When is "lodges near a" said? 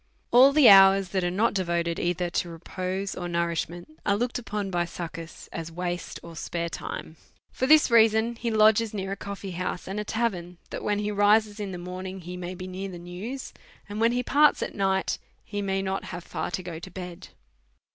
8.49-9.15